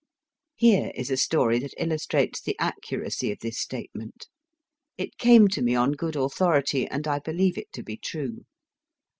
[0.55, 4.27] Here is a story that illustrates the accuracy of this statement;
[4.97, 8.45] it came to me on good authority, and I believe it to be true.